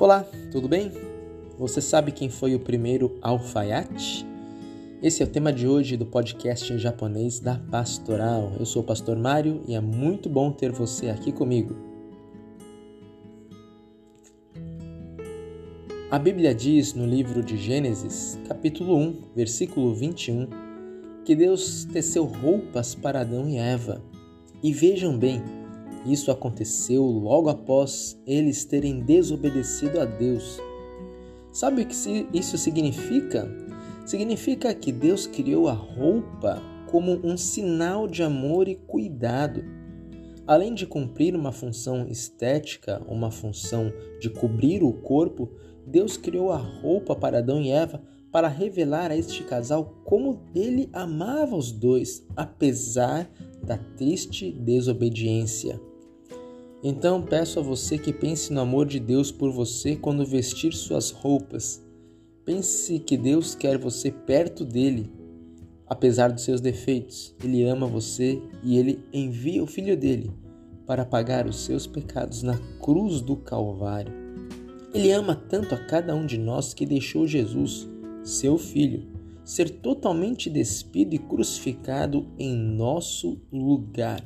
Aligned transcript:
Olá, 0.00 0.24
tudo 0.50 0.66
bem? 0.66 0.90
Você 1.58 1.78
sabe 1.78 2.10
quem 2.10 2.30
foi 2.30 2.54
o 2.54 2.60
primeiro 2.60 3.18
alfaiate? 3.20 4.26
Esse 5.02 5.22
é 5.22 5.26
o 5.26 5.28
tema 5.28 5.52
de 5.52 5.68
hoje 5.68 5.94
do 5.94 6.06
podcast 6.06 6.72
em 6.72 6.78
japonês 6.78 7.38
da 7.38 7.56
Pastoral. 7.70 8.50
Eu 8.58 8.64
sou 8.64 8.80
o 8.80 8.86
pastor 8.86 9.18
Mário 9.18 9.62
e 9.68 9.74
é 9.74 9.80
muito 9.80 10.26
bom 10.26 10.52
ter 10.52 10.72
você 10.72 11.10
aqui 11.10 11.30
comigo. 11.30 11.76
A 16.10 16.18
Bíblia 16.18 16.54
diz 16.54 16.94
no 16.94 17.04
livro 17.04 17.42
de 17.42 17.58
Gênesis, 17.58 18.38
capítulo 18.48 18.96
1, 18.96 19.16
versículo 19.36 19.92
21, 19.92 20.48
que 21.26 21.34
Deus 21.34 21.84
teceu 21.84 22.24
roupas 22.24 22.94
para 22.94 23.20
Adão 23.20 23.46
e 23.50 23.58
Eva. 23.58 24.02
E 24.62 24.72
vejam 24.72 25.18
bem, 25.18 25.42
isso 26.04 26.30
aconteceu 26.30 27.04
logo 27.04 27.48
após 27.48 28.20
eles 28.26 28.64
terem 28.64 29.00
desobedecido 29.00 30.00
a 30.00 30.04
Deus. 30.04 30.58
Sabe 31.52 31.82
o 31.82 31.86
que 31.86 31.94
isso 32.32 32.56
significa? 32.56 33.48
significa 34.10 34.74
que 34.74 34.90
Deus 34.90 35.26
criou 35.26 35.68
a 35.68 35.72
roupa 35.72 36.60
como 36.90 37.12
um 37.24 37.36
sinal 37.36 38.08
de 38.08 38.24
amor 38.24 38.66
e 38.66 38.74
cuidado. 38.74 39.64
Além 40.46 40.74
de 40.74 40.84
cumprir 40.84 41.36
uma 41.36 41.52
função 41.52 42.08
estética, 42.08 43.00
uma 43.06 43.30
função 43.30 43.92
de 44.20 44.28
cobrir 44.28 44.82
o 44.82 44.92
corpo, 44.92 45.48
Deus 45.86 46.16
criou 46.16 46.50
a 46.50 46.56
roupa 46.56 47.14
para 47.14 47.38
Adão 47.38 47.62
e 47.62 47.70
Eva 47.70 48.02
para 48.32 48.48
revelar 48.48 49.12
a 49.12 49.16
este 49.16 49.44
casal 49.44 50.02
como 50.04 50.42
ele 50.54 50.88
amava 50.92 51.56
os 51.56 51.70
dois, 51.70 52.26
apesar 52.36 53.30
da 53.62 53.78
triste 53.78 54.50
desobediência. 54.50 55.80
Então 56.82 57.20
peço 57.20 57.58
a 57.60 57.62
você 57.62 57.98
que 57.98 58.12
pense 58.12 58.52
no 58.52 58.60
amor 58.60 58.86
de 58.86 58.98
Deus 58.98 59.30
por 59.30 59.52
você 59.52 59.96
quando 59.96 60.24
vestir 60.24 60.72
suas 60.72 61.10
roupas. 61.10 61.84
Pense 62.44 62.98
que 62.98 63.18
Deus 63.18 63.54
quer 63.54 63.76
você 63.76 64.10
perto 64.10 64.64
dele, 64.64 65.12
apesar 65.86 66.32
dos 66.32 66.42
seus 66.42 66.60
defeitos. 66.60 67.34
Ele 67.44 67.64
ama 67.64 67.86
você 67.86 68.40
e 68.64 68.78
ele 68.78 69.04
envia 69.12 69.62
o 69.62 69.66
filho 69.66 69.94
dele 69.94 70.30
para 70.86 71.04
pagar 71.04 71.46
os 71.46 71.64
seus 71.64 71.86
pecados 71.86 72.42
na 72.42 72.58
cruz 72.80 73.20
do 73.20 73.36
Calvário. 73.36 74.12
Ele 74.94 75.12
ama 75.12 75.36
tanto 75.36 75.74
a 75.74 75.78
cada 75.86 76.14
um 76.14 76.24
de 76.24 76.38
nós 76.38 76.72
que 76.72 76.86
deixou 76.86 77.26
Jesus, 77.26 77.88
seu 78.24 78.56
filho, 78.56 79.06
ser 79.44 79.68
totalmente 79.68 80.48
despido 80.48 81.14
e 81.14 81.18
crucificado 81.18 82.26
em 82.38 82.56
nosso 82.56 83.38
lugar. 83.52 84.24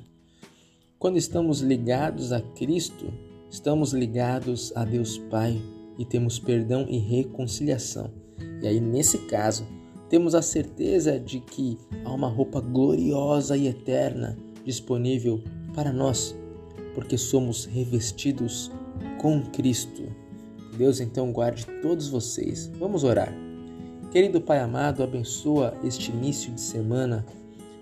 Quando 1.04 1.18
estamos 1.18 1.60
ligados 1.60 2.32
a 2.32 2.40
Cristo, 2.40 3.12
estamos 3.50 3.92
ligados 3.92 4.72
a 4.74 4.86
Deus 4.86 5.18
Pai 5.18 5.60
e 5.98 6.04
temos 6.06 6.38
perdão 6.38 6.86
e 6.88 6.96
reconciliação. 6.96 8.10
E 8.62 8.66
aí, 8.66 8.80
nesse 8.80 9.18
caso, 9.26 9.66
temos 10.08 10.34
a 10.34 10.40
certeza 10.40 11.20
de 11.20 11.40
que 11.40 11.76
há 12.06 12.10
uma 12.10 12.28
roupa 12.28 12.58
gloriosa 12.58 13.54
e 13.54 13.66
eterna 13.66 14.34
disponível 14.64 15.44
para 15.74 15.92
nós, 15.92 16.34
porque 16.94 17.18
somos 17.18 17.66
revestidos 17.66 18.72
com 19.20 19.42
Cristo. 19.42 20.04
Deus 20.78 21.00
então 21.00 21.32
guarde 21.32 21.66
todos 21.82 22.08
vocês. 22.08 22.72
Vamos 22.78 23.04
orar. 23.04 23.30
Querido 24.10 24.40
Pai 24.40 24.58
amado, 24.58 25.02
abençoa 25.02 25.74
este 25.84 26.10
início 26.10 26.50
de 26.50 26.62
semana. 26.62 27.26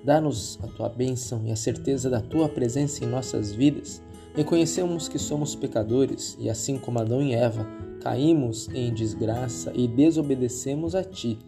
Dá-nos 0.04 0.58
a 0.62 0.66
tua 0.66 0.88
bênção 0.88 1.42
e 1.46 1.52
a 1.52 1.56
certeza 1.56 2.10
da 2.10 2.20
tua 2.20 2.48
presença 2.48 3.04
em 3.04 3.08
nossas 3.08 3.52
vidas. 3.52 4.02
Reconhecemos 4.34 5.08
que 5.08 5.18
somos 5.18 5.54
pecadores 5.54 6.36
e, 6.40 6.50
assim 6.50 6.78
como 6.78 6.98
Adão 6.98 7.22
e 7.22 7.32
Eva, 7.32 7.66
caímos 8.00 8.68
em 8.74 8.92
desgraça 8.92 9.72
e 9.74 9.86
desobedecemos 9.86 10.94
a 10.94 11.04
ti. 11.04 11.38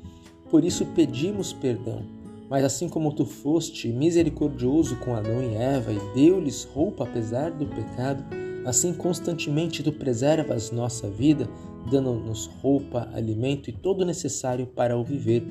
Por 0.50 0.64
isso 0.64 0.86
pedimos 0.86 1.52
perdão. 1.52 2.02
Mas 2.48 2.62
assim 2.62 2.88
como 2.88 3.12
tu 3.12 3.24
foste 3.24 3.88
misericordioso 3.88 4.96
com 4.96 5.16
Adão 5.16 5.42
e 5.42 5.54
Eva 5.54 5.92
e 5.92 6.14
deu-lhes 6.14 6.64
roupa 6.64 7.04
apesar 7.04 7.50
do 7.50 7.66
pecado, 7.66 8.22
assim 8.64 8.92
constantemente 8.92 9.82
tu 9.82 9.90
preservas 9.90 10.70
nossa 10.70 11.08
vida, 11.10 11.48
dando-nos 11.90 12.46
roupa, 12.62 13.08
alimento 13.12 13.68
e 13.68 13.72
todo 13.72 14.02
o 14.02 14.04
necessário 14.04 14.66
para 14.66 14.96
o 14.96 15.02
viver. 15.02 15.42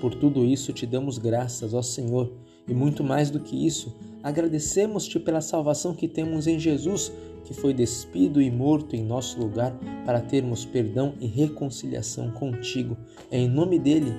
Por 0.00 0.14
tudo 0.14 0.44
isso 0.44 0.72
te 0.72 0.86
damos 0.86 1.18
graças, 1.18 1.74
ó 1.74 1.82
Senhor, 1.82 2.32
e 2.66 2.74
muito 2.74 3.02
mais 3.02 3.30
do 3.30 3.40
que 3.40 3.66
isso, 3.66 3.94
agradecemos-te 4.22 5.18
pela 5.18 5.40
salvação 5.40 5.94
que 5.94 6.06
temos 6.06 6.46
em 6.46 6.58
Jesus 6.58 7.10
que 7.44 7.52
foi 7.52 7.74
despido 7.74 8.40
e 8.40 8.48
morto 8.50 8.96
em 8.96 9.04
nosso 9.04 9.38
lugar 9.38 9.78
para 10.04 10.20
termos 10.20 10.64
perdão 10.64 11.14
e 11.20 11.26
reconciliação 11.26 12.30
contigo. 12.30 12.96
É 13.30 13.38
em 13.38 13.48
nome 13.48 13.78
dele 13.78 14.14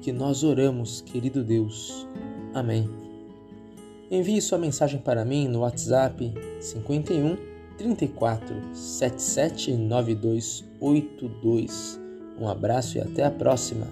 que 0.00 0.12
nós 0.12 0.44
oramos, 0.44 1.00
querido 1.00 1.42
Deus. 1.42 2.06
Amém. 2.54 2.88
Envie 4.10 4.40
sua 4.40 4.56
mensagem 4.58 5.00
para 5.00 5.22
mim 5.24 5.48
no 5.48 5.60
WhatsApp 5.60 6.32
51 6.60 7.36
34 7.76 8.74
77 8.74 9.72
9282. 9.72 12.00
Um 12.40 12.48
abraço 12.48 12.98
e 12.98 13.00
até 13.00 13.24
a 13.24 13.30
próxima. 13.30 13.88